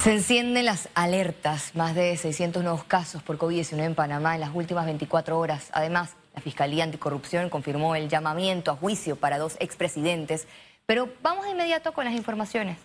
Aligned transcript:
Se 0.00 0.14
encienden 0.14 0.64
las 0.64 0.88
alertas, 0.94 1.74
más 1.74 1.94
de 1.94 2.16
600 2.16 2.62
nuevos 2.62 2.84
casos 2.84 3.22
por 3.22 3.36
COVID-19 3.36 3.84
en 3.84 3.94
Panamá 3.94 4.34
en 4.34 4.40
las 4.40 4.54
últimas 4.54 4.86
24 4.86 5.38
horas. 5.38 5.68
Además, 5.74 6.16
la 6.34 6.40
Fiscalía 6.40 6.84
Anticorrupción 6.84 7.50
confirmó 7.50 7.94
el 7.94 8.08
llamamiento 8.08 8.70
a 8.70 8.76
juicio 8.76 9.16
para 9.16 9.36
dos 9.36 9.58
expresidentes. 9.60 10.48
Pero 10.86 11.10
vamos 11.20 11.44
de 11.44 11.50
inmediato 11.50 11.92
con 11.92 12.06
las 12.06 12.14
informaciones. 12.14 12.78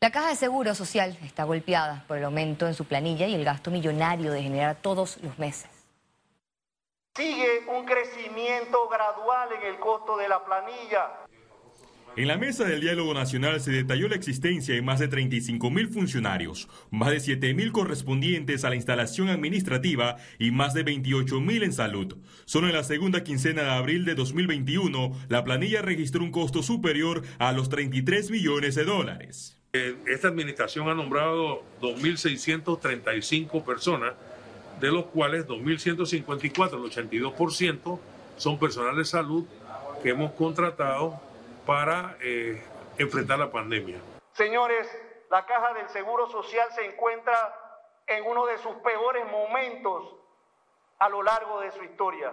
La 0.00 0.10
Caja 0.10 0.28
de 0.28 0.36
Seguro 0.36 0.74
Social 0.74 1.16
está 1.24 1.44
golpeada 1.44 2.04
por 2.06 2.18
el 2.18 2.24
aumento 2.24 2.66
en 2.66 2.74
su 2.74 2.84
planilla 2.84 3.26
y 3.26 3.34
el 3.34 3.46
gasto 3.46 3.70
millonario 3.70 4.30
de 4.30 4.42
generar 4.42 4.76
todos 4.76 5.16
los 5.22 5.38
meses. 5.38 5.70
Sigue 7.16 7.64
un 7.68 7.86
crecimiento 7.86 8.86
gradual 8.90 9.48
en 9.54 9.62
el 9.62 9.80
costo 9.80 10.18
de 10.18 10.28
la 10.28 10.44
planilla. 10.44 11.08
En 12.16 12.26
la 12.26 12.36
mesa 12.36 12.64
del 12.64 12.80
diálogo 12.80 13.14
nacional 13.14 13.60
se 13.60 13.70
detalló 13.70 14.08
la 14.08 14.16
existencia 14.16 14.74
de 14.74 14.82
más 14.82 14.98
de 14.98 15.06
35 15.06 15.70
mil 15.70 15.88
funcionarios, 15.88 16.68
más 16.90 17.10
de 17.10 17.20
7 17.20 17.54
mil 17.54 17.70
correspondientes 17.70 18.64
a 18.64 18.70
la 18.70 18.74
instalación 18.74 19.28
administrativa 19.28 20.16
y 20.38 20.50
más 20.50 20.74
de 20.74 20.82
28 20.82 21.40
mil 21.40 21.62
en 21.62 21.72
salud. 21.72 22.16
Solo 22.44 22.66
en 22.66 22.74
la 22.74 22.82
segunda 22.82 23.22
quincena 23.22 23.62
de 23.62 23.70
abril 23.70 24.04
de 24.04 24.16
2021, 24.16 25.12
la 25.28 25.44
planilla 25.44 25.80
registró 25.80 26.24
un 26.24 26.32
costo 26.32 26.62
superior 26.62 27.22
a 27.38 27.52
los 27.52 27.68
33 27.68 28.30
millones 28.32 28.74
de 28.74 28.84
dólares. 28.84 29.56
Eh, 29.72 29.94
esta 30.06 30.28
administración 30.28 30.88
ha 30.88 30.94
nombrado 30.94 31.62
2.635 31.80 33.64
personas, 33.64 34.14
de 34.80 34.90
los 34.90 35.06
cuales 35.06 35.46
2.154, 35.46 36.84
el 36.84 36.90
82%, 36.90 38.00
son 38.36 38.58
personal 38.58 38.96
de 38.96 39.04
salud 39.04 39.44
que 40.02 40.10
hemos 40.10 40.32
contratado 40.32 41.27
para 41.68 42.16
eh, 42.22 42.62
enfrentar 42.96 43.38
la 43.38 43.52
pandemia. 43.52 43.98
Señores, 44.32 44.88
la 45.30 45.44
caja 45.44 45.74
del 45.74 45.86
Seguro 45.90 46.26
Social 46.30 46.66
se 46.74 46.86
encuentra 46.86 47.36
en 48.06 48.24
uno 48.24 48.46
de 48.46 48.56
sus 48.56 48.76
peores 48.76 49.30
momentos 49.30 50.16
a 50.98 51.10
lo 51.10 51.22
largo 51.22 51.60
de 51.60 51.70
su 51.70 51.84
historia. 51.84 52.32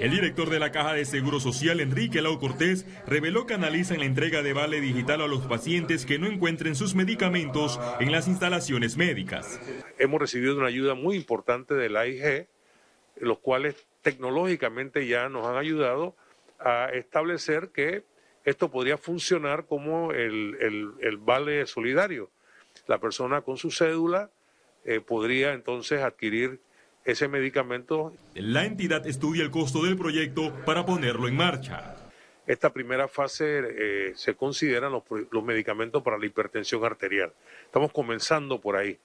El 0.00 0.10
director 0.10 0.48
de 0.48 0.58
la 0.58 0.72
Caja 0.72 0.94
de 0.94 1.04
Seguro 1.04 1.38
Social, 1.38 1.80
Enrique 1.80 2.22
Lau 2.22 2.40
Cortés, 2.40 2.86
reveló 3.06 3.46
que 3.46 3.52
analizan 3.52 3.98
la 3.98 4.06
entrega 4.06 4.40
de 4.40 4.54
vale 4.54 4.80
digital 4.80 5.20
a 5.20 5.26
los 5.26 5.46
pacientes 5.46 6.06
que 6.06 6.18
no 6.18 6.26
encuentren 6.26 6.74
sus 6.74 6.94
medicamentos 6.94 7.78
en 8.00 8.10
las 8.10 8.26
instalaciones 8.26 8.96
médicas. 8.96 9.60
Hemos 9.98 10.18
recibido 10.18 10.56
una 10.56 10.68
ayuda 10.68 10.94
muy 10.94 11.16
importante 11.16 11.74
de 11.74 11.90
la 11.90 12.00
AIG, 12.00 12.48
los 13.16 13.38
cuales 13.38 13.86
tecnológicamente 14.00 15.06
ya 15.06 15.28
nos 15.28 15.46
han 15.46 15.58
ayudado 15.58 16.16
a 16.58 16.86
establecer 16.86 17.68
que 17.68 18.10
esto 18.44 18.70
podría 18.70 18.98
funcionar 18.98 19.66
como 19.66 20.12
el, 20.12 21.18
vale 21.20 21.66
solidario. 21.66 22.30
La 22.86 22.98
persona 22.98 23.42
con 23.42 23.56
su 23.56 23.70
cédula 23.70 24.30
eh, 24.84 25.00
podría 25.00 25.52
entonces 25.52 26.02
adquirir 26.02 26.60
ese 27.04 27.28
medicamento. 27.28 28.12
La 28.34 28.64
entidad 28.64 29.06
estudia 29.06 29.42
el 29.42 29.50
costo 29.50 29.84
del 29.84 29.96
proyecto 29.96 30.52
para 30.64 30.84
ponerlo 30.84 31.28
en 31.28 31.36
marcha. 31.36 31.96
Esta 32.46 32.72
primera 32.72 33.06
fase 33.06 33.60
eh, 33.64 34.12
se 34.16 34.34
consideran 34.34 34.90
los, 34.90 35.04
los, 35.30 35.44
medicamentos 35.44 36.02
para 36.02 36.18
la 36.18 36.26
hipertensión 36.26 36.84
arterial. 36.84 37.32
Estamos 37.64 37.92
comenzando 37.92 38.60
por 38.60 38.76
ahí. 38.76 38.98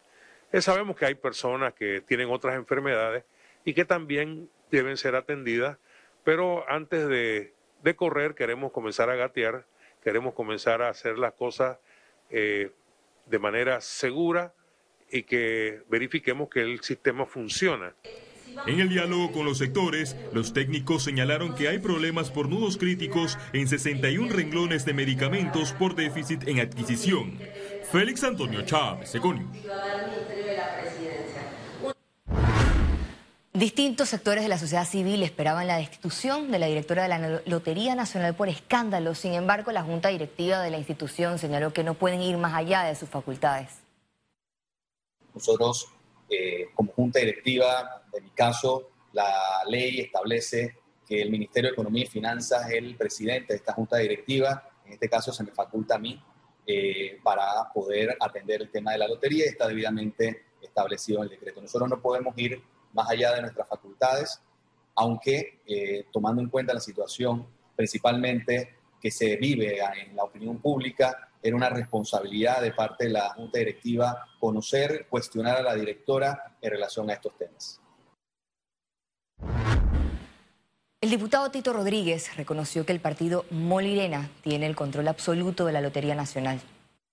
Eh, 0.51 0.61
sabemos 0.61 0.95
que 0.95 1.05
hay 1.05 1.15
personas 1.15 1.73
que 1.73 2.01
tienen 2.01 2.29
otras 2.29 2.55
enfermedades 2.55 3.23
y 3.63 3.73
que 3.73 3.85
también 3.85 4.49
deben 4.71 4.97
ser 4.97 5.15
atendidas, 5.15 5.77
pero 6.23 6.67
antes 6.69 7.07
de 7.07 7.53
de 7.83 7.95
correr, 7.95 8.35
queremos 8.35 8.71
comenzar 8.71 9.09
a 9.09 9.15
gatear, 9.15 9.65
queremos 10.03 10.33
comenzar 10.33 10.81
a 10.81 10.89
hacer 10.89 11.17
las 11.17 11.33
cosas 11.33 11.77
eh, 12.29 12.71
de 13.25 13.39
manera 13.39 13.81
segura 13.81 14.53
y 15.11 15.23
que 15.23 15.81
verifiquemos 15.89 16.49
que 16.49 16.61
el 16.61 16.81
sistema 16.81 17.25
funciona. 17.25 17.93
En 18.65 18.79
el 18.79 18.89
diálogo 18.89 19.31
con 19.31 19.45
los 19.45 19.59
sectores, 19.59 20.15
los 20.33 20.53
técnicos 20.53 21.03
señalaron 21.03 21.53
que 21.55 21.67
hay 21.67 21.79
problemas 21.79 22.31
por 22.31 22.49
nudos 22.49 22.77
críticos 22.77 23.37
en 23.53 23.67
61 23.67 24.33
renglones 24.33 24.83
de 24.83 24.93
medicamentos 24.93 25.73
por 25.73 25.95
déficit 25.95 26.47
en 26.47 26.59
adquisición. 26.59 27.39
Félix 27.91 28.23
Antonio 28.23 28.63
Chávez, 28.63 29.13
Econius. 29.13 29.47
Distintos 33.57 34.09
sectores 34.09 34.43
de 34.43 34.49
la 34.49 34.59
sociedad 34.59 34.85
civil 34.85 35.23
esperaban 35.23 35.65
la 35.65 35.77
destitución 35.77 36.51
de 36.51 36.59
la 36.59 36.67
directora 36.67 37.01
de 37.01 37.09
la 37.09 37.41
Lotería 37.47 37.95
Nacional 37.95 38.35
por 38.35 38.49
escándalo. 38.49 39.15
Sin 39.15 39.33
embargo, 39.33 39.71
la 39.71 39.81
junta 39.81 40.09
directiva 40.09 40.61
de 40.61 40.69
la 40.69 40.77
institución 40.77 41.39
señaló 41.39 41.73
que 41.73 41.83
no 41.83 41.95
pueden 41.95 42.21
ir 42.21 42.37
más 42.37 42.53
allá 42.53 42.83
de 42.83 42.93
sus 42.93 43.09
facultades. 43.09 43.79
Nosotros, 45.33 45.87
eh, 46.29 46.67
como 46.75 46.91
junta 46.93 47.17
directiva, 47.17 48.03
en 48.13 48.25
mi 48.25 48.29
caso, 48.29 48.91
la 49.13 49.27
ley 49.67 50.01
establece 50.01 50.77
que 51.07 51.19
el 51.19 51.31
Ministerio 51.31 51.71
de 51.71 51.73
Economía 51.73 52.03
y 52.03 52.07
Finanzas 52.07 52.69
es 52.69 52.75
el 52.75 52.95
presidente 52.95 53.53
de 53.53 53.57
esta 53.57 53.73
junta 53.73 53.97
directiva. 53.97 54.69
En 54.85 54.93
este 54.93 55.09
caso, 55.09 55.33
se 55.33 55.43
me 55.43 55.49
faculta 55.49 55.95
a 55.95 55.97
mí 55.97 56.21
eh, 56.67 57.19
para 57.23 57.73
poder 57.73 58.17
atender 58.19 58.61
el 58.61 58.69
tema 58.69 58.91
de 58.91 58.99
la 58.99 59.07
lotería 59.07 59.45
está 59.45 59.67
debidamente 59.67 60.43
establecido 60.61 61.17
en 61.17 61.23
el 61.23 61.29
decreto. 61.31 61.59
Nosotros 61.59 61.89
no 61.89 61.99
podemos 61.99 62.37
ir 62.37 62.61
más 62.97 63.09
allá 63.11 63.35
de 63.35 63.41
nuestras 63.41 63.67
facultades, 63.69 64.41
aunque 64.95 65.61
eh, 65.67 66.07
tomando 66.11 66.41
en 66.41 66.49
cuenta 66.49 66.73
la 66.73 66.79
situación 66.79 67.47
principalmente 67.75 68.75
que 68.99 69.11
se 69.11 69.37
vive 69.37 69.79
en 70.01 70.15
la 70.15 70.23
opinión 70.23 70.57
pública, 70.57 71.29
era 71.41 71.55
una 71.55 71.69
responsabilidad 71.69 72.61
de 72.61 72.71
parte 72.71 73.05
de 73.05 73.11
la 73.11 73.29
Junta 73.29 73.59
Directiva 73.59 74.25
conocer, 74.39 75.05
cuestionar 75.07 75.57
a 75.57 75.61
la 75.61 75.75
directora 75.75 76.57
en 76.59 76.71
relación 76.71 77.07
a 77.11 77.13
estos 77.13 77.37
temas. 77.37 77.79
El 80.99 81.11
diputado 81.11 81.51
Tito 81.51 81.73
Rodríguez 81.73 82.35
reconoció 82.35 82.83
que 82.83 82.91
el 82.91 82.99
partido 82.99 83.45
Molirena 83.51 84.31
tiene 84.41 84.65
el 84.65 84.75
control 84.75 85.07
absoluto 85.07 85.67
de 85.67 85.73
la 85.73 85.81
Lotería 85.81 86.15
Nacional 86.15 86.59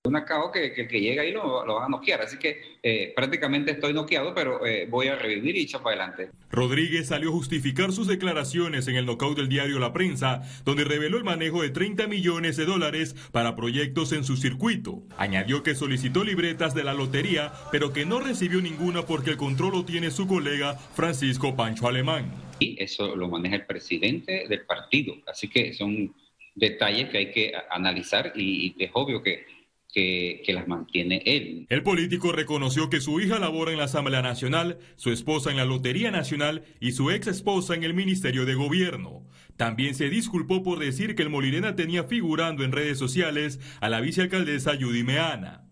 un 0.07 0.17
acabo 0.17 0.53
que, 0.53 0.73
que, 0.75 0.87
que, 0.87 1.01
llega 1.01 1.23
ahí 1.23 1.33
lo, 1.33 1.65
lo 1.65 1.77
van 1.77 1.85
a 1.85 1.89
noquear. 1.89 2.21
Así 2.21 2.39
que 2.39 2.61
eh, 2.83 3.15
prácticamente 3.17 3.71
estoy 3.71 3.95
noqueado, 3.95 4.35
pero 4.35 4.65
eh, 4.67 4.87
voy 4.89 5.09
a 5.09 5.17
revivir 5.17 5.57
y 5.57 5.63
echar 5.63 5.83
para 5.83 5.97
adelante. 5.97 6.31
Rodríguez 6.51 7.09
salió 7.09 7.31
a 7.31 7.33
justificar 7.33 7.91
sus 7.91 8.07
declaraciones 8.07 8.87
en 8.87 8.97
el 8.97 9.07
knockout 9.07 9.39
del 9.39 9.49
diario 9.49 9.79
La 9.79 9.95
Prensa, 9.95 10.43
donde 10.67 10.85
reveló 10.85 11.17
el 11.17 11.25
manejo 11.25 11.63
de 11.63 11.71
30 11.71 12.07
millones 12.07 12.59
de 12.59 12.67
dólares 12.67 13.17
para 13.33 13.57
proyectos 13.57 14.13
en 14.13 14.25
su 14.25 14.37
circuito. 14.37 15.03
Añadió 15.17 15.63
que 15.63 15.75
solicitó 15.75 16.23
libretas 16.23 16.75
de 16.75 16.85
la 16.85 16.93
lotería, 16.93 17.53
pero 17.73 17.95
que 17.95 18.05
no 18.05 18.21
recibió 18.21 18.61
ninguna 18.61 19.07
porque 19.07 19.31
el 19.31 19.39
control 19.39 19.73
lo 19.73 19.85
tiene 19.87 20.11
su 20.11 20.27
colega 20.27 20.75
Francisco 20.75 21.57
Pancho 21.57 21.89
Alemán. 21.89 22.31
Y 22.59 22.77
eso 22.83 23.17
lo 23.17 23.29
maneja 23.29 23.57
el 23.57 23.65
presidente 23.65 24.47
del 24.51 24.67
partido. 24.67 25.15
Así 25.27 25.49
que 25.49 25.73
son 25.73 26.15
detalles 26.55 27.09
que 27.09 27.19
hay 27.19 27.31
que 27.33 27.53
analizar 27.71 28.35
y 28.37 28.77
es 28.79 28.91
obvio 28.93 29.23
que 29.23 29.54
que, 29.95 30.43
las 30.49 30.67
mantiene 30.67 31.23
él. 31.25 31.67
El 31.69 31.83
político 31.83 32.33
reconoció 32.33 32.91
que 32.91 33.01
su 33.01 33.21
hija 33.21 33.39
labora 33.39 33.71
en 33.71 33.79
la 33.79 33.85
Asamblea 33.85 34.23
Nacional, 34.23 34.79
su 34.97 35.11
esposa 35.11 35.51
en 35.51 35.57
la 35.57 35.65
Lotería 35.65 36.11
Nacional 36.11 36.65
y 36.81 36.93
su 36.93 37.11
ex 37.11 37.29
esposa 37.29 37.75
en 37.75 37.85
el 37.85 37.95
Ministerio 37.95 38.45
de 38.45 38.55
Gobierno. 38.55 39.25
También 39.57 39.95
se 39.95 40.11
disculpó 40.11 40.65
por 40.65 40.81
decir 40.81 41.15
que 41.15 41.23
el 41.23 41.31
Molirena 41.31 41.77
tenía 41.77 42.05
figurando 42.05 42.65
en 42.65 42.73
redes 42.73 42.99
sociales 42.99 43.61
a 43.81 43.89
la 43.89 44.01
vicealcaldesa 44.01 44.77
Judy 44.81 45.05
Meana. 45.05 45.65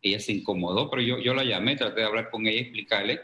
Ella 0.00 0.20
se 0.20 0.32
incomodó, 0.32 0.88
pero 0.88 1.02
yo, 1.02 1.18
yo 1.18 1.34
la 1.34 1.44
llamé, 1.44 1.76
traté 1.76 2.00
de 2.00 2.06
hablar 2.06 2.30
con 2.30 2.46
ella 2.46 2.56
y 2.56 2.62
explicarle 2.62 3.20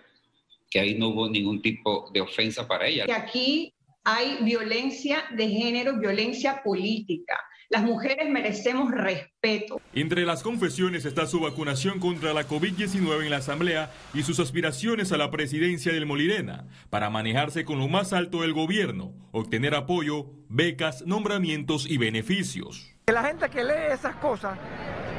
que 0.71 0.81
ahí 0.81 0.95
no 0.97 1.09
hubo 1.09 1.31
ningún 1.31 1.63
tipo 1.63 2.11
de 2.13 2.21
ofensa 2.21 2.69
para 2.69 2.87
ella. 2.87 3.07
Que 3.07 3.13
aquí 3.13 3.73
hay 4.03 4.39
violencia 4.43 5.25
de 5.35 5.49
género, 5.49 5.99
violencia 5.99 6.61
política. 6.63 7.39
Las 7.71 7.83
mujeres 7.83 8.29
merecemos 8.29 8.91
respeto. 8.91 9.81
Entre 9.95 10.27
las 10.27 10.43
confesiones 10.43 11.05
está 11.05 11.27
su 11.27 11.41
vacunación 11.41 11.99
contra 11.99 12.35
la 12.35 12.47
COVID-19 12.47 13.25
en 13.25 13.31
la 13.31 13.39
Asamblea 13.39 13.91
y 14.13 14.23
sus 14.23 14.39
aspiraciones 14.39 15.13
a 15.13 15.17
la 15.17 15.31
presidencia 15.31 15.93
del 15.93 16.05
Molirena 16.05 16.67
para 16.91 17.09
manejarse 17.09 17.65
con 17.65 17.79
lo 17.79 17.89
más 17.89 18.13
alto 18.13 18.43
del 18.43 18.53
gobierno, 18.53 19.15
obtener 19.33 19.75
apoyo, 19.75 20.27
becas, 20.49 21.07
nombramientos 21.07 21.89
y 21.89 21.97
beneficios. 21.97 22.95
La 23.07 23.25
gente 23.25 23.49
que 23.49 23.65
lee 23.65 23.93
esas 23.93 24.17
cosas 24.17 24.59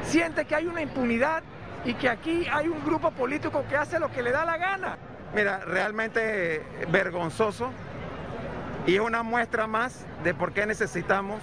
siente 0.04 0.44
que 0.44 0.54
hay 0.54 0.66
una 0.66 0.82
impunidad 0.82 1.42
y 1.84 1.94
que 1.94 2.08
aquí 2.08 2.46
hay 2.50 2.68
un 2.68 2.84
grupo 2.84 3.10
político 3.10 3.64
que 3.68 3.76
hace 3.76 3.98
lo 3.98 4.10
que 4.10 4.22
le 4.22 4.30
da 4.30 4.44
la 4.44 4.56
gana. 4.56 4.98
Mira, 5.34 5.58
realmente 5.58 6.62
vergonzoso 6.90 7.70
y 8.86 8.94
es 8.94 9.00
una 9.00 9.24
muestra 9.24 9.66
más 9.66 10.06
de 10.22 10.32
por 10.32 10.52
qué 10.52 10.64
necesitamos 10.64 11.40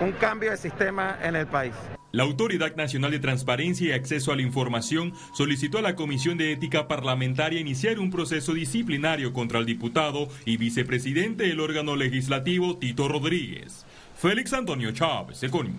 un 0.00 0.12
cambio 0.12 0.50
de 0.50 0.56
sistema 0.56 1.18
en 1.22 1.36
el 1.36 1.46
país. 1.46 1.74
La 2.12 2.22
Autoridad 2.22 2.74
Nacional 2.76 3.10
de 3.10 3.18
Transparencia 3.18 3.88
y 3.88 3.92
Acceso 3.92 4.32
a 4.32 4.36
la 4.36 4.42
Información 4.42 5.12
solicitó 5.34 5.78
a 5.78 5.82
la 5.82 5.94
Comisión 5.94 6.38
de 6.38 6.52
Ética 6.52 6.88
Parlamentaria 6.88 7.60
iniciar 7.60 7.98
un 7.98 8.10
proceso 8.10 8.54
disciplinario 8.54 9.32
contra 9.32 9.58
el 9.58 9.66
diputado 9.66 10.28
y 10.46 10.56
vicepresidente 10.56 11.44
del 11.44 11.60
órgano 11.60 11.96
legislativo 11.96 12.78
Tito 12.78 13.08
Rodríguez. 13.08 13.84
Félix 14.16 14.52
Antonio 14.52 14.90
Chávez, 14.92 15.42
Econius. 15.42 15.76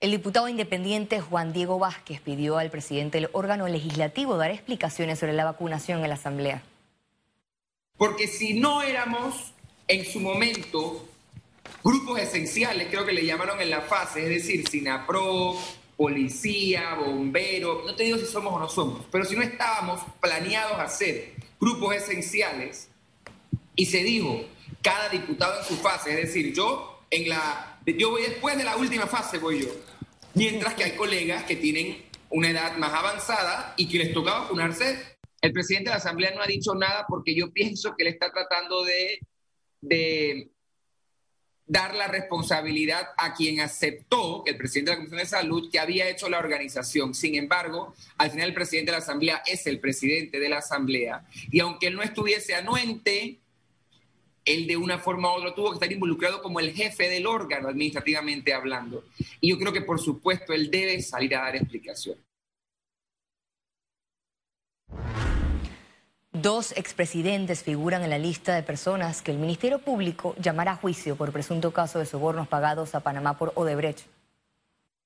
El 0.00 0.10
diputado 0.10 0.48
independiente 0.48 1.20
Juan 1.20 1.52
Diego 1.52 1.78
Vázquez 1.78 2.20
pidió 2.20 2.58
al 2.58 2.70
presidente 2.70 3.20
del 3.20 3.30
órgano 3.32 3.68
legislativo 3.68 4.36
dar 4.36 4.50
explicaciones 4.50 5.20
sobre 5.20 5.34
la 5.34 5.44
vacunación 5.44 6.02
en 6.02 6.08
la 6.08 6.16
Asamblea. 6.16 6.62
Porque 7.96 8.26
si 8.26 8.58
no 8.58 8.82
éramos 8.82 9.54
en 9.88 10.04
su 10.04 10.20
momento 10.20 11.08
grupos 11.82 12.20
esenciales, 12.20 12.88
creo 12.88 13.04
que 13.04 13.12
le 13.12 13.24
llamaron 13.24 13.60
en 13.60 13.70
la 13.70 13.82
fase, 13.82 14.22
es 14.22 14.28
decir, 14.28 14.68
SINAPRO, 14.68 15.56
policía, 15.96 16.94
bombero, 16.94 17.82
no 17.86 17.94
te 17.94 18.04
digo 18.04 18.18
si 18.18 18.26
somos 18.26 18.52
o 18.54 18.58
no 18.58 18.68
somos, 18.68 19.06
pero 19.10 19.24
si 19.24 19.36
no 19.36 19.42
estábamos 19.42 20.00
planeados 20.20 20.78
a 20.78 20.88
ser 20.88 21.34
grupos 21.60 21.94
esenciales 21.94 22.88
y 23.76 23.86
se 23.86 24.02
dijo 24.02 24.44
cada 24.80 25.08
diputado 25.08 25.60
en 25.60 25.64
su 25.64 25.76
fase, 25.76 26.10
es 26.10 26.28
decir, 26.28 26.54
yo 26.54 27.00
en 27.10 27.28
la 27.28 27.78
yo 27.84 28.10
voy 28.10 28.22
después 28.22 28.56
de 28.56 28.64
la 28.64 28.76
última 28.76 29.06
fase 29.06 29.38
voy 29.38 29.62
yo. 29.62 29.68
Mientras 30.34 30.74
que 30.74 30.84
hay 30.84 30.92
colegas 30.92 31.44
que 31.44 31.56
tienen 31.56 32.04
una 32.32 32.50
edad 32.50 32.76
más 32.76 32.92
avanzada 32.92 33.74
y 33.76 33.88
que 33.88 33.98
les 33.98 34.12
toca 34.12 34.40
vacunarse. 34.40 35.18
El 35.40 35.52
presidente 35.52 35.90
de 35.90 35.94
la 35.94 35.96
Asamblea 35.96 36.32
no 36.34 36.42
ha 36.42 36.46
dicho 36.46 36.74
nada 36.74 37.04
porque 37.08 37.34
yo 37.34 37.52
pienso 37.52 37.94
que 37.96 38.04
él 38.04 38.12
está 38.12 38.30
tratando 38.30 38.84
de, 38.84 39.20
de 39.82 40.48
dar 41.66 41.94
la 41.94 42.06
responsabilidad 42.06 43.08
a 43.16 43.34
quien 43.34 43.60
aceptó, 43.60 44.42
el 44.46 44.56
presidente 44.56 44.90
de 44.90 44.96
la 44.96 44.98
Comisión 44.98 45.18
de 45.18 45.26
Salud, 45.26 45.70
que 45.70 45.78
había 45.78 46.08
hecho 46.08 46.28
la 46.28 46.38
organización. 46.38 47.14
Sin 47.14 47.34
embargo, 47.34 47.94
al 48.18 48.30
final 48.30 48.48
el 48.48 48.54
presidente 48.54 48.90
de 48.90 48.98
la 48.98 49.02
Asamblea 49.02 49.42
es 49.46 49.66
el 49.66 49.80
presidente 49.80 50.38
de 50.38 50.48
la 50.48 50.58
Asamblea. 50.58 51.26
Y 51.50 51.60
aunque 51.60 51.86
él 51.88 51.94
no 51.94 52.02
estuviese 52.02 52.54
anuente, 52.54 53.38
él 54.44 54.66
de 54.66 54.76
una 54.76 54.98
forma 54.98 55.32
u 55.32 55.38
otra 55.38 55.54
tuvo 55.54 55.70
que 55.70 55.76
estar 55.76 55.92
involucrado 55.92 56.42
como 56.42 56.60
el 56.60 56.72
jefe 56.72 57.08
del 57.08 57.26
órgano, 57.26 57.68
administrativamente 57.68 58.52
hablando. 58.52 59.04
Y 59.40 59.50
yo 59.50 59.58
creo 59.58 59.72
que, 59.72 59.82
por 59.82 60.00
supuesto, 60.00 60.52
él 60.52 60.70
debe 60.70 61.00
salir 61.00 61.34
a 61.36 61.42
dar 61.42 61.56
explicación. 61.56 62.16
Dos 66.32 66.72
expresidentes 66.76 67.62
figuran 67.62 68.02
en 68.02 68.10
la 68.10 68.18
lista 68.18 68.54
de 68.54 68.62
personas 68.62 69.20
que 69.20 69.30
el 69.30 69.38
Ministerio 69.38 69.78
Público 69.78 70.34
llamará 70.38 70.72
a 70.72 70.76
juicio 70.76 71.14
por 71.16 71.30
presunto 71.30 71.72
caso 71.72 71.98
de 71.98 72.06
sobornos 72.06 72.48
pagados 72.48 72.94
a 72.94 73.00
Panamá 73.00 73.36
por 73.36 73.52
Odebrecht. 73.54 74.06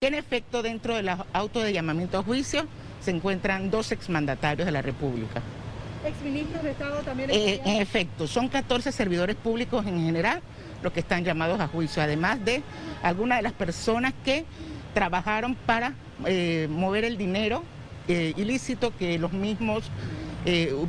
En 0.01 0.15
efecto, 0.15 0.63
dentro 0.63 0.95
del 0.95 1.09
auto 1.33 1.61
de 1.61 1.73
llamamiento 1.73 2.19
a 2.19 2.23
juicio 2.23 2.67
se 3.01 3.11
encuentran 3.11 3.71
dos 3.71 3.91
exmandatarios 3.91 4.67
de 4.67 4.73
la 4.73 4.83
República 4.83 5.43
exministros 6.07 6.63
de 6.63 6.71
Estado 6.71 7.03
también. 7.03 7.31
Eh, 7.31 7.61
en 7.65 7.81
efecto, 7.81 8.27
son 8.27 8.49
14 8.49 8.93
servidores 8.93 9.37
públicos 9.37 9.85
en 9.87 10.05
general 10.05 10.41
los 10.83 10.93
que 10.93 11.01
están 11.01 11.25
llamados 11.25 11.61
a 11.61 11.69
juicio, 11.69 12.03
además 12.03 12.45
de 12.45 12.63
algunas 13.03 13.39
de 13.39 13.43
las 13.43 13.53
personas 13.53 14.15
que 14.25 14.45
trabajaron 14.95 15.55
para 15.55 15.95
eh, 16.25 16.69
mover 16.71 17.05
el 17.05 17.17
dinero 17.17 17.63
eh, 18.09 18.35
ilícito 18.37 18.97
que 18.97 19.19
los 19.19 19.33
mismos 19.33 19.91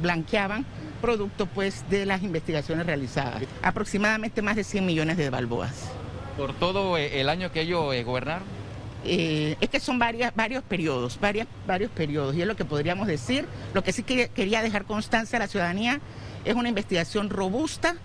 blanqueaban 0.02 0.66
producto 1.02 1.46
pues 1.46 1.84
de 1.90 2.06
las 2.06 2.24
investigaciones 2.24 2.86
realizadas. 2.86 3.44
Aproximadamente 3.62 4.42
más 4.42 4.56
de 4.56 4.64
100 4.64 4.86
millones 4.86 5.18
de 5.18 5.30
balboas. 5.30 5.90
¿Por 6.38 6.54
todo 6.54 6.98
el 6.98 7.30
año 7.30 7.52
que 7.52 7.62
ellos 7.62 7.94
gobernaron? 8.06 8.48
Eh, 9.04 9.56
es 9.62 9.70
que 9.70 9.80
son 9.80 10.00
varias, 10.00 10.36
varios 10.36 10.64
periodos, 10.64 11.20
varias, 11.20 11.48
varios 11.66 11.92
periodos, 11.92 12.36
y 12.36 12.42
es 12.42 12.48
lo 12.48 12.56
que 12.56 12.66
podríamos 12.66 13.08
decir. 13.08 13.46
Lo 13.74 13.84
que 13.84 13.94
sí 13.94 14.04
quería 14.04 14.62
dejar 14.62 14.86
constancia 14.86 15.38
a 15.38 15.40
la 15.40 15.48
ciudadanía 15.48 16.02
es 16.46 16.56
una 16.56 16.70
investigación 16.70 17.30
robusta 17.30 17.96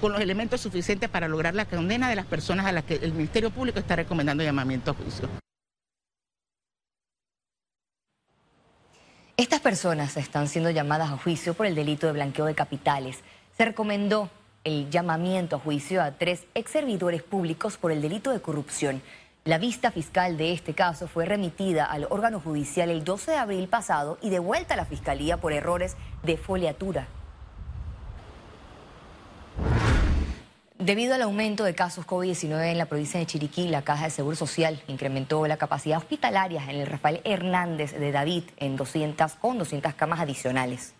con 0.00 0.12
los 0.12 0.20
elementos 0.20 0.60
suficientes 0.60 1.08
para 1.08 1.28
lograr 1.28 1.54
la 1.54 1.64
condena 1.64 2.08
de 2.08 2.16
las 2.16 2.26
personas 2.26 2.66
a 2.66 2.72
las 2.72 2.84
que 2.84 2.96
el 2.96 3.12
Ministerio 3.12 3.50
Público 3.50 3.78
está 3.78 3.96
recomendando 3.96 4.44
llamamiento 4.44 4.90
a 4.90 4.94
juicio. 4.94 5.43
Estas 9.36 9.58
personas 9.58 10.16
están 10.16 10.46
siendo 10.46 10.70
llamadas 10.70 11.10
a 11.10 11.16
juicio 11.16 11.54
por 11.54 11.66
el 11.66 11.74
delito 11.74 12.06
de 12.06 12.12
blanqueo 12.12 12.44
de 12.44 12.54
capitales. 12.54 13.18
Se 13.56 13.64
recomendó 13.64 14.30
el 14.62 14.90
llamamiento 14.90 15.56
a 15.56 15.58
juicio 15.58 16.04
a 16.04 16.12
tres 16.12 16.44
ex 16.54 16.70
servidores 16.70 17.24
públicos 17.24 17.76
por 17.76 17.90
el 17.90 18.00
delito 18.00 18.30
de 18.30 18.40
corrupción. 18.40 19.02
La 19.44 19.58
vista 19.58 19.90
fiscal 19.90 20.36
de 20.36 20.52
este 20.52 20.74
caso 20.74 21.08
fue 21.08 21.24
remitida 21.24 21.84
al 21.84 22.06
órgano 22.10 22.38
judicial 22.38 22.90
el 22.90 23.02
12 23.02 23.32
de 23.32 23.36
abril 23.36 23.66
pasado 23.66 24.18
y 24.22 24.30
devuelta 24.30 24.74
a 24.74 24.76
la 24.76 24.84
Fiscalía 24.84 25.36
por 25.36 25.52
errores 25.52 25.96
de 26.22 26.36
foliatura. 26.36 27.08
Debido 30.84 31.14
al 31.14 31.22
aumento 31.22 31.64
de 31.64 31.74
casos 31.74 32.06
COVID-19 32.06 32.70
en 32.70 32.76
la 32.76 32.84
provincia 32.84 33.18
de 33.18 33.24
Chiriquí, 33.24 33.68
la 33.68 33.84
Caja 33.84 34.04
de 34.04 34.10
Seguro 34.10 34.36
Social 34.36 34.82
incrementó 34.86 35.46
la 35.46 35.56
capacidad 35.56 35.96
hospitalaria 35.96 36.62
en 36.64 36.76
el 36.76 36.86
Rafael 36.86 37.22
Hernández 37.24 37.98
de 37.98 38.12
David 38.12 38.42
en 38.58 38.76
200, 38.76 39.32
con 39.36 39.56
200 39.56 39.94
camas 39.94 40.20
adicionales. 40.20 40.92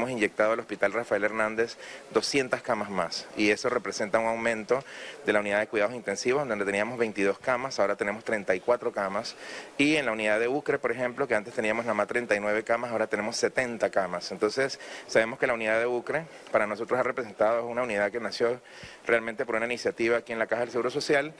Hemos 0.00 0.12
inyectado 0.12 0.52
al 0.52 0.60
Hospital 0.60 0.92
Rafael 0.92 1.24
Hernández 1.24 1.76
200 2.12 2.62
camas 2.62 2.88
más 2.88 3.26
y 3.36 3.50
eso 3.50 3.68
representa 3.68 4.20
un 4.20 4.26
aumento 4.26 4.84
de 5.26 5.32
la 5.32 5.40
unidad 5.40 5.58
de 5.58 5.66
cuidados 5.66 5.92
intensivos 5.92 6.46
donde 6.46 6.64
teníamos 6.64 6.98
22 6.98 7.40
camas, 7.40 7.80
ahora 7.80 7.96
tenemos 7.96 8.22
34 8.22 8.92
camas 8.92 9.34
y 9.76 9.96
en 9.96 10.06
la 10.06 10.12
unidad 10.12 10.38
de 10.38 10.46
Ucre, 10.46 10.78
por 10.78 10.92
ejemplo, 10.92 11.26
que 11.26 11.34
antes 11.34 11.52
teníamos 11.52 11.84
nada 11.84 11.94
más 11.94 12.06
39 12.06 12.62
camas, 12.62 12.92
ahora 12.92 13.08
tenemos 13.08 13.36
70 13.38 13.90
camas. 13.90 14.30
Entonces 14.30 14.78
sabemos 15.08 15.40
que 15.40 15.48
la 15.48 15.54
unidad 15.54 15.80
de 15.80 15.88
Ucre 15.88 16.26
para 16.52 16.68
nosotros 16.68 17.00
ha 17.00 17.02
representado 17.02 17.66
una 17.66 17.82
unidad 17.82 18.12
que 18.12 18.20
nació 18.20 18.60
realmente 19.04 19.46
por 19.46 19.56
una 19.56 19.66
iniciativa 19.66 20.18
aquí 20.18 20.32
en 20.32 20.38
la 20.38 20.46
Caja 20.46 20.60
del 20.60 20.70
Seguro 20.70 20.90
Social 20.90 21.34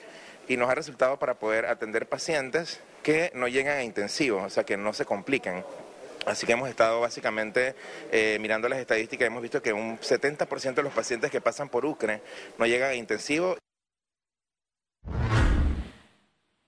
y 0.48 0.56
nos 0.56 0.68
ha 0.68 0.74
resultado 0.74 1.16
para 1.20 1.34
poder 1.34 1.66
atender 1.66 2.08
pacientes 2.08 2.80
que 3.04 3.30
no 3.36 3.46
llegan 3.46 3.78
a 3.78 3.84
intensivos, 3.84 4.42
o 4.42 4.50
sea, 4.50 4.64
que 4.64 4.76
no 4.76 4.92
se 4.94 5.04
complican. 5.04 5.62
Así 6.26 6.46
que 6.46 6.52
hemos 6.52 6.68
estado 6.68 7.00
básicamente 7.00 7.74
eh, 8.12 8.38
mirando 8.40 8.68
las 8.68 8.78
estadísticas 8.78 9.26
hemos 9.26 9.42
visto 9.42 9.62
que 9.62 9.72
un 9.72 9.98
70% 9.98 10.74
de 10.74 10.82
los 10.82 10.92
pacientes 10.92 11.30
que 11.30 11.40
pasan 11.40 11.68
por 11.68 11.86
UCRE 11.86 12.22
no 12.58 12.66
llegan 12.66 12.90
a 12.90 12.94
intensivo. 12.94 13.56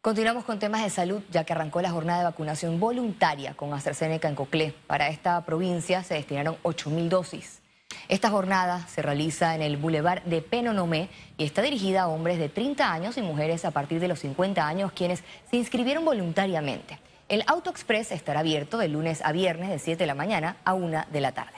Continuamos 0.02 0.44
con 0.46 0.58
temas 0.58 0.82
de 0.82 0.88
salud, 0.88 1.22
ya 1.30 1.44
que 1.44 1.52
arrancó 1.52 1.82
la 1.82 1.90
jornada 1.90 2.20
de 2.20 2.24
vacunación 2.24 2.80
voluntaria 2.80 3.52
con 3.54 3.74
AstraZeneca 3.74 4.28
en 4.28 4.34
Coclé. 4.34 4.74
Para 4.86 5.08
esta 5.08 5.44
provincia 5.44 6.02
se 6.02 6.14
destinaron 6.14 6.56
8.000 6.62 7.08
dosis. 7.08 7.60
Esta 8.08 8.30
jornada 8.30 8.86
se 8.88 9.02
realiza 9.02 9.54
en 9.54 9.60
el 9.60 9.76
Boulevard 9.76 10.22
de 10.22 10.40
Penonomé 10.40 11.10
y 11.36 11.44
está 11.44 11.60
dirigida 11.60 12.02
a 12.02 12.08
hombres 12.08 12.38
de 12.38 12.48
30 12.48 12.90
años 12.90 13.18
y 13.18 13.22
mujeres 13.22 13.66
a 13.66 13.72
partir 13.72 14.00
de 14.00 14.08
los 14.08 14.20
50 14.20 14.66
años 14.66 14.92
quienes 14.92 15.22
se 15.50 15.56
inscribieron 15.56 16.04
voluntariamente. 16.04 16.98
El 17.30 17.42
Auto 17.46 17.70
Express 17.70 18.10
estará 18.10 18.40
abierto 18.40 18.76
de 18.76 18.88
lunes 18.88 19.22
a 19.24 19.30
viernes 19.30 19.70
de 19.70 19.78
7 19.78 20.02
de 20.02 20.06
la 20.08 20.16
mañana 20.16 20.56
a 20.64 20.74
1 20.74 21.04
de 21.12 21.20
la 21.20 21.30
tarde. 21.30 21.54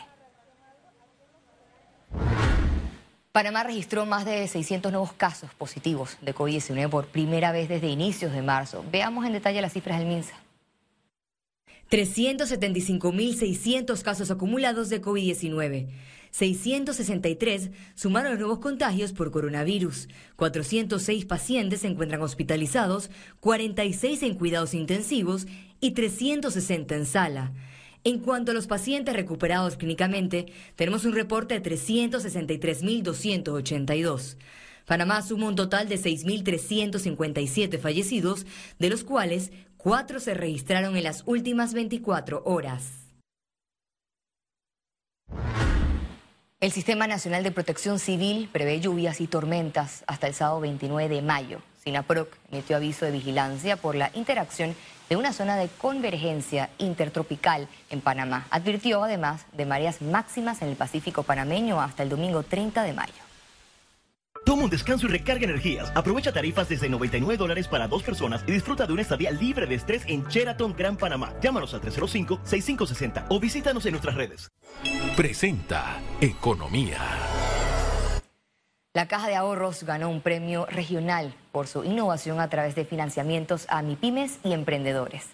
Panamá 3.32 3.64
registró 3.64 4.04
más 4.04 4.26
de 4.26 4.46
600 4.46 4.92
nuevos 4.92 5.14
casos 5.14 5.48
positivos 5.54 6.18
de 6.20 6.34
COVID-19 6.34 6.90
por 6.90 7.06
primera 7.06 7.52
vez 7.52 7.70
desde 7.70 7.86
inicios 7.86 8.32
de 8.32 8.42
marzo. 8.42 8.84
Veamos 8.92 9.24
en 9.24 9.32
detalle 9.32 9.62
las 9.62 9.72
cifras 9.72 9.98
del 9.98 10.08
MINSA. 10.08 10.34
375.600 11.90 14.02
casos 14.02 14.30
acumulados 14.30 14.90
de 14.90 15.00
COVID-19. 15.00 15.88
663 16.32 17.70
sumaron 17.94 18.38
nuevos 18.38 18.58
contagios 18.58 19.12
por 19.12 19.30
coronavirus. 19.30 20.08
406 20.36 21.24
pacientes 21.26 21.82
se 21.82 21.88
encuentran 21.88 22.22
hospitalizados, 22.22 23.10
46 23.40 24.22
en 24.22 24.34
cuidados 24.34 24.72
intensivos 24.74 25.46
y 25.80 25.92
360 25.92 26.96
en 26.96 27.06
sala. 27.06 27.52
En 28.04 28.18
cuanto 28.18 28.50
a 28.50 28.54
los 28.54 28.66
pacientes 28.66 29.14
recuperados 29.14 29.76
clínicamente, 29.76 30.46
tenemos 30.74 31.04
un 31.04 31.12
reporte 31.12 31.60
de 31.60 31.70
363.282. 31.70 34.38
Panamá 34.86 35.22
suma 35.22 35.46
un 35.48 35.54
total 35.54 35.88
de 35.88 35.94
6.357 35.96 37.78
fallecidos, 37.78 38.46
de 38.78 38.90
los 38.90 39.04
cuales 39.04 39.52
cuatro 39.76 40.18
se 40.18 40.34
registraron 40.34 40.96
en 40.96 41.04
las 41.04 41.22
últimas 41.26 41.74
24 41.74 42.42
horas. 42.44 43.01
El 46.62 46.70
Sistema 46.70 47.08
Nacional 47.08 47.42
de 47.42 47.50
Protección 47.50 47.98
Civil 47.98 48.48
prevé 48.52 48.78
lluvias 48.78 49.20
y 49.20 49.26
tormentas 49.26 50.04
hasta 50.06 50.28
el 50.28 50.34
sábado 50.34 50.60
29 50.60 51.12
de 51.12 51.20
mayo. 51.20 51.58
SINAPROC 51.82 52.28
emitió 52.52 52.76
aviso 52.76 53.04
de 53.04 53.10
vigilancia 53.10 53.76
por 53.76 53.96
la 53.96 54.12
interacción 54.14 54.76
de 55.08 55.16
una 55.16 55.32
zona 55.32 55.56
de 55.56 55.66
convergencia 55.66 56.70
intertropical 56.78 57.66
en 57.90 58.00
Panamá. 58.00 58.46
Advirtió 58.50 59.02
además 59.02 59.44
de 59.52 59.66
mareas 59.66 60.02
máximas 60.02 60.62
en 60.62 60.68
el 60.68 60.76
Pacífico 60.76 61.24
panameño 61.24 61.80
hasta 61.80 62.04
el 62.04 62.10
domingo 62.10 62.44
30 62.44 62.84
de 62.84 62.92
mayo. 62.92 63.31
Toma 64.44 64.64
un 64.64 64.70
descanso 64.70 65.06
y 65.06 65.10
recarga 65.10 65.44
energías. 65.44 65.92
Aprovecha 65.94 66.32
tarifas 66.32 66.68
desde 66.68 66.88
99 66.88 67.36
dólares 67.36 67.68
para 67.68 67.88
dos 67.88 68.02
personas 68.02 68.44
y 68.46 68.52
disfruta 68.52 68.86
de 68.86 68.92
una 68.92 69.02
estadía 69.02 69.30
libre 69.30 69.66
de 69.66 69.76
estrés 69.76 70.02
en 70.06 70.26
Sheraton 70.26 70.74
Gran 70.76 70.96
Panamá. 70.96 71.32
Llámanos 71.40 71.74
al 71.74 71.82
305-6560 71.82 73.26
o 73.28 73.38
visítanos 73.40 73.86
en 73.86 73.92
nuestras 73.92 74.14
redes. 74.14 74.48
Presenta 75.16 76.00
Economía. 76.20 76.98
La 78.94 79.08
Caja 79.08 79.28
de 79.28 79.36
Ahorros 79.36 79.84
ganó 79.84 80.10
un 80.10 80.20
premio 80.20 80.66
regional 80.66 81.34
por 81.50 81.66
su 81.66 81.82
innovación 81.82 82.40
a 82.40 82.48
través 82.50 82.74
de 82.74 82.84
financiamientos 82.84 83.64
a 83.70 83.80
MIPIMES 83.80 84.38
y 84.44 84.52
emprendedores. 84.52 85.28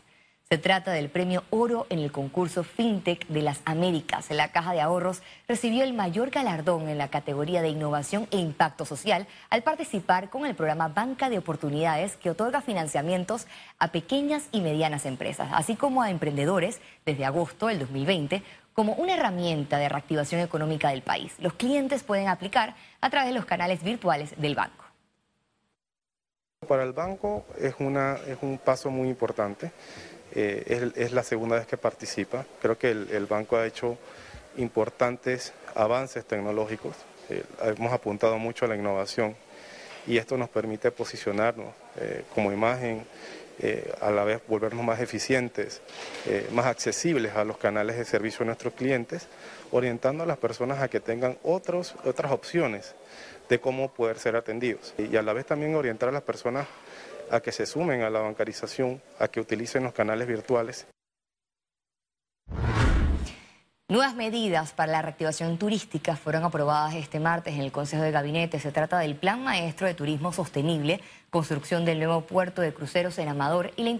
Se 0.50 0.56
trata 0.56 0.92
del 0.92 1.10
premio 1.10 1.44
Oro 1.50 1.86
en 1.90 1.98
el 1.98 2.10
concurso 2.10 2.64
FinTech 2.64 3.26
de 3.26 3.42
las 3.42 3.60
Américas. 3.66 4.30
La 4.30 4.50
Caja 4.50 4.72
de 4.72 4.80
Ahorros 4.80 5.20
recibió 5.46 5.84
el 5.84 5.92
mayor 5.92 6.30
galardón 6.30 6.88
en 6.88 6.96
la 6.96 7.08
categoría 7.08 7.60
de 7.60 7.68
innovación 7.68 8.26
e 8.30 8.38
impacto 8.38 8.86
social 8.86 9.26
al 9.50 9.62
participar 9.62 10.30
con 10.30 10.46
el 10.46 10.54
programa 10.54 10.88
Banca 10.88 11.28
de 11.28 11.36
Oportunidades 11.36 12.16
que 12.16 12.30
otorga 12.30 12.62
financiamientos 12.62 13.46
a 13.78 13.92
pequeñas 13.92 14.48
y 14.50 14.62
medianas 14.62 15.04
empresas, 15.04 15.50
así 15.52 15.76
como 15.76 16.00
a 16.00 16.10
emprendedores 16.10 16.80
desde 17.04 17.26
agosto 17.26 17.66
del 17.66 17.80
2020 17.80 18.42
como 18.72 18.94
una 18.94 19.16
herramienta 19.16 19.76
de 19.76 19.90
reactivación 19.90 20.40
económica 20.40 20.88
del 20.88 21.02
país. 21.02 21.34
Los 21.40 21.52
clientes 21.52 22.04
pueden 22.04 22.28
aplicar 22.28 22.74
a 23.02 23.10
través 23.10 23.28
de 23.28 23.34
los 23.34 23.44
canales 23.44 23.82
virtuales 23.82 24.32
del 24.38 24.54
banco. 24.54 24.86
Para 26.66 26.84
el 26.84 26.94
banco 26.94 27.44
es, 27.58 27.74
es 27.74 28.38
un 28.40 28.58
paso 28.64 28.90
muy 28.90 29.10
importante 29.10 29.72
eh, 30.40 30.92
es, 30.94 31.10
la 31.10 31.24
segunda 31.24 31.56
vez 31.56 31.66
que 31.66 31.76
participa. 31.76 32.46
Creo 32.62 32.78
que 32.78 32.92
el, 32.92 33.26
banco 33.26 33.56
ha 33.56 33.66
hecho 33.66 33.98
importantes 34.56 35.52
avances 35.74 36.24
tecnológicos. 36.24 36.94
Eh, 37.28 37.42
hemos 37.62 37.92
apuntado 37.92 38.38
mucho 38.38 38.64
a 38.64 38.68
la 38.68 38.76
innovación 38.76 39.34
y 40.06 40.16
esto 40.16 40.38
nos 40.38 40.48
permite 40.48 40.92
posicionarnos 40.92 41.74
eh, 41.96 42.22
como 42.34 42.52
imagen, 42.52 43.04
a 44.00 44.12
la 44.12 44.22
vez 44.22 44.40
volvernos 44.46 44.84
más 44.84 45.00
eficientes, 45.00 45.82
más 46.52 46.66
accesibles 46.66 47.34
a 47.34 47.42
los 47.42 47.58
canales 47.58 47.98
de 47.98 48.04
servicio 48.04 48.38
de 48.38 48.44
nuestros 48.44 48.72
clientes, 48.74 49.26
orientando 49.72 50.22
a 50.22 50.26
las 50.28 50.38
personas 50.38 50.80
a 50.80 50.86
que 50.86 51.00
tengan 51.00 51.36
otros, 51.42 51.96
otras 52.04 52.30
opciones 52.30 52.94
de 53.48 53.58
cómo 53.58 53.90
poder 53.90 54.20
ser 54.20 54.36
atendidos. 54.36 54.94
Y 54.96 55.16
a 55.16 55.22
la 55.22 55.32
vez 55.32 55.44
también 55.44 55.74
orientar 55.74 56.10
a 56.10 56.12
las 56.12 56.22
personas 56.22 56.68
a 57.30 57.40
que 57.40 57.52
se 57.52 57.66
sumen 57.66 58.02
a 58.02 58.10
la 58.10 58.20
bancarización, 58.20 59.02
a 59.18 59.28
que 59.28 59.40
utilicen 59.40 59.84
los 59.84 59.92
canales 59.92 60.26
virtuales. 60.26 60.86
Nuevas 63.90 64.14
medidas 64.14 64.72
para 64.72 64.92
la 64.92 65.00
reactivación 65.00 65.56
turística 65.56 66.14
fueron 66.14 66.44
aprobadas 66.44 66.94
este 66.94 67.20
martes 67.20 67.54
en 67.54 67.62
el 67.62 67.72
Consejo 67.72 68.02
de 68.02 68.10
Gabinete. 68.10 68.60
Se 68.60 68.70
trata 68.70 68.98
del 68.98 69.16
Plan 69.16 69.42
Maestro 69.42 69.86
de 69.86 69.94
Turismo 69.94 70.30
Sostenible, 70.30 71.00
construcción 71.30 71.86
del 71.86 71.98
nuevo 71.98 72.20
puerto 72.20 72.60
de 72.60 72.74
cruceros 72.74 73.16
en 73.16 73.28
Amador 73.28 73.70
y 73.76 73.84
la 73.84 73.96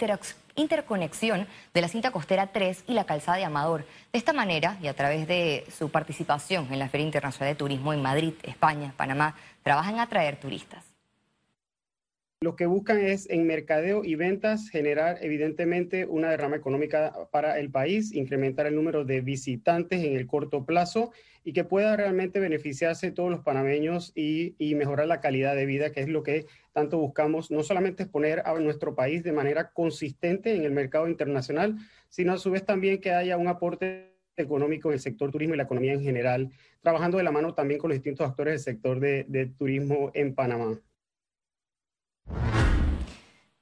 interconexión 0.57 1.49
de 1.73 1.81
la 1.81 1.89
cinta 1.89 2.11
costera 2.11 2.49
3 2.49 2.85
y 2.87 2.93
la 2.93 3.07
calzada 3.07 3.39
de 3.39 3.47
Amador. 3.47 3.87
De 4.13 4.19
esta 4.19 4.35
manera, 4.35 4.77
y 4.83 4.89
a 4.89 4.95
través 4.95 5.27
de 5.27 5.67
su 5.75 5.91
participación 5.91 6.71
en 6.71 6.81
la 6.81 6.91
Feria 6.91 7.07
Internacional 7.07 7.55
de 7.55 7.59
Turismo 7.59 7.95
en 7.95 8.03
Madrid, 8.03 8.35
España, 8.43 8.93
Panamá, 8.95 9.37
trabajan 9.63 10.01
a 10.01 10.03
atraer 10.03 10.39
turistas. 10.39 10.88
Lo 12.41 12.55
que 12.55 12.67
buscan 12.67 12.99
es 12.99 13.29
en 13.31 13.49
mercadeo 13.49 14.05
y 14.05 14.15
ventas 14.15 14.69
generar 14.71 15.19
evidentemente 15.23 16.07
una 16.07 16.31
derrama 16.31 16.55
económica 16.55 17.13
para 17.33 17.59
el 17.59 17.69
país, 17.69 18.15
incrementar 18.15 18.69
el 18.69 18.77
número 18.77 19.05
de 19.05 19.23
visitantes 19.23 20.05
en 20.05 20.17
el 20.17 20.29
corto 20.29 20.65
plazo 20.65 21.11
y 21.43 21.53
que 21.53 21.65
pueda 21.65 21.97
realmente 21.97 22.39
beneficiarse 22.39 23.11
todos 23.11 23.29
los 23.29 23.41
panameños 23.41 24.13
y, 24.15 24.55
mejorar 24.77 25.09
la 25.09 25.21
calidad 25.21 25.57
de 25.57 25.67
vida, 25.67 25.91
que 25.91 26.01
es 26.01 26.09
lo 26.09 26.23
que 26.23 26.47
tanto 26.73 26.99
buscamos, 26.99 27.51
no 27.51 27.65
solamente 27.65 28.05
exponer 28.05 28.43
a 28.45 28.55
nuestro 28.61 28.95
país 28.95 29.25
de 29.25 29.33
manera 29.33 29.73
consistente 29.73 30.55
en 30.55 30.63
el 30.63 30.71
mercado 30.71 31.09
internacional, 31.09 31.77
sino 32.09 32.35
a 32.35 32.39
su 32.39 32.53
vez 32.53 32.65
también 32.65 33.01
que 33.01 33.11
haya 33.11 33.37
un 33.37 33.49
aporte 33.49 34.15
económico 34.37 34.91
en 34.91 34.95
el 34.95 35.01
sector 35.01 35.33
turismo 35.33 35.55
y 35.55 35.57
la 35.57 35.65
economía 35.65 35.95
en 35.95 36.05
general, 36.05 36.53
trabajando 36.83 37.19
de 37.19 37.25
la 37.25 37.33
mano 37.33 37.55
también 37.55 37.81
con 37.81 37.89
los 37.89 37.97
distintos 37.97 38.29
actores 38.29 38.53
del 38.53 38.75
sector 38.75 39.01
de 39.01 39.53
turismo 39.59 40.13
en 40.15 40.37
Panamá. 40.37 40.79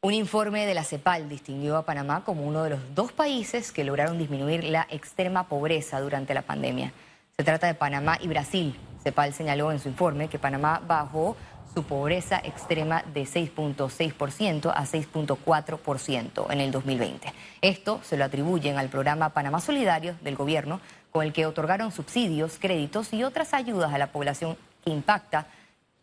Un 0.06 0.14
informe 0.14 0.66
de 0.66 0.74
la 0.74 0.84
CEPAL 0.84 1.28
distinguió 1.28 1.76
a 1.76 1.84
Panamá 1.84 2.22
como 2.22 2.46
uno 2.46 2.62
de 2.62 2.70
los 2.70 2.94
dos 2.94 3.10
países 3.10 3.72
que 3.72 3.82
lograron 3.82 4.18
disminuir 4.18 4.62
la 4.62 4.86
extrema 4.88 5.48
pobreza 5.48 5.98
durante 5.98 6.32
la 6.32 6.42
pandemia. 6.42 6.92
Se 7.36 7.42
trata 7.42 7.66
de 7.66 7.74
Panamá 7.74 8.16
y 8.20 8.28
Brasil. 8.28 8.78
CEPAL 9.02 9.34
señaló 9.34 9.72
en 9.72 9.80
su 9.80 9.88
informe 9.88 10.28
que 10.28 10.38
Panamá 10.38 10.80
bajó 10.86 11.36
su 11.74 11.82
pobreza 11.82 12.40
extrema 12.44 13.02
de 13.02 13.24
6.6% 13.24 14.72
a 14.72 14.84
6.4% 14.84 16.52
en 16.52 16.60
el 16.60 16.70
2020. 16.70 17.32
Esto 17.60 18.00
se 18.04 18.16
lo 18.16 18.26
atribuyen 18.26 18.78
al 18.78 18.88
programa 18.88 19.30
Panamá 19.30 19.60
Solidario 19.60 20.14
del 20.22 20.36
gobierno, 20.36 20.80
con 21.10 21.26
el 21.26 21.32
que 21.32 21.46
otorgaron 21.46 21.90
subsidios, 21.90 22.58
créditos 22.60 23.12
y 23.12 23.24
otras 23.24 23.52
ayudas 23.54 23.92
a 23.92 23.98
la 23.98 24.12
población 24.12 24.56
que 24.84 24.92
impacta, 24.92 25.48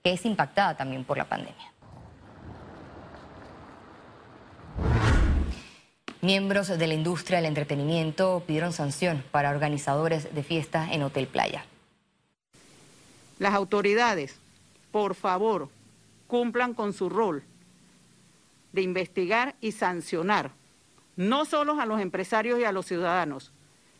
que 0.03 0.11
es 0.11 0.25
impactada 0.25 0.75
también 0.75 1.05
por 1.05 1.17
la 1.17 1.23
pandemia. 1.23 1.72
Miembros 6.23 6.69
de 6.69 6.87
la 6.87 6.93
industria 6.93 7.39
del 7.39 7.47
entretenimiento 7.47 8.43
pidieron 8.47 8.71
sanción 8.71 9.25
para 9.31 9.49
organizadores 9.49 10.33
de 10.33 10.41
fiestas 10.41 10.89
en 10.93 11.03
Hotel 11.03 11.27
Playa. 11.27 11.65
Las 13.39 13.53
autoridades, 13.53 14.37
por 14.93 15.15
favor, 15.15 15.67
cumplan 16.27 16.75
con 16.75 16.93
su 16.93 17.09
rol 17.09 17.43
de 18.71 18.83
investigar 18.83 19.55
y 19.59 19.73
sancionar, 19.73 20.51
no 21.17 21.43
solo 21.43 21.77
a 21.81 21.85
los 21.85 21.99
empresarios 21.99 22.57
y 22.57 22.63
a 22.63 22.71
los 22.71 22.85
ciudadanos, 22.85 23.51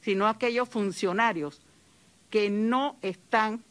sino 0.01 0.25
a 0.25 0.30
aquellos 0.30 0.70
funcionarios 0.70 1.60
que 2.30 2.50
no 2.50 2.96
están 3.01 3.65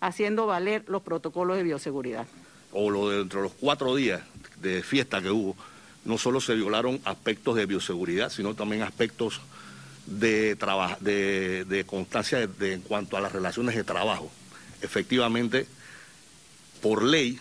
haciendo 0.00 0.46
valer 0.46 0.82
los 0.88 1.02
protocolos 1.02 1.58
de 1.58 1.62
bioseguridad. 1.62 2.26
O 2.72 2.88
lo 2.88 3.10
de 3.10 3.18
dentro 3.18 3.40
de 3.40 3.48
los 3.48 3.52
cuatro 3.60 3.94
días 3.94 4.22
de 4.62 4.82
fiesta 4.82 5.20
que 5.20 5.30
hubo, 5.30 5.56
no 6.04 6.18
solo 6.18 6.40
se 6.40 6.54
violaron 6.54 7.00
aspectos 7.04 7.56
de 7.56 7.66
bioseguridad, 7.66 8.30
sino 8.30 8.54
también 8.54 8.82
aspectos 8.82 9.40
de, 10.06 10.56
de, 11.68 11.84
constancia 11.86 12.48
en 12.60 12.80
cuanto 12.82 13.16
a 13.16 13.20
las 13.20 13.32
relaciones 13.32 13.76
de 13.76 13.84
trabajo. 13.84 14.30
Efectivamente, 14.80 15.66
por 16.80 17.04
ley, 17.04 17.38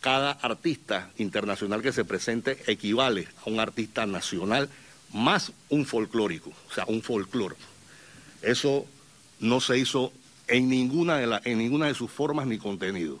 cada 0.00 0.32
artista 0.32 1.10
internacional 1.18 1.82
que 1.82 1.92
se 1.92 2.04
presente 2.04 2.62
equivale 2.66 3.28
a 3.44 3.50
un 3.50 3.60
artista 3.60 4.06
nacional 4.06 4.70
más 5.12 5.52
un 5.68 5.84
folclórico, 5.84 6.52
o 6.70 6.74
sea, 6.74 6.84
un 6.86 7.02
folclore. 7.02 7.56
Eso 8.42 8.86
no 9.40 9.60
se 9.60 9.78
hizo 9.78 10.12
en 10.48 10.68
ninguna 10.68 11.18
de, 11.18 11.40
en 11.44 11.58
ninguna 11.58 11.86
de 11.86 11.94
sus 11.94 12.10
formas 12.10 12.46
ni 12.46 12.58
contenido. 12.58 13.20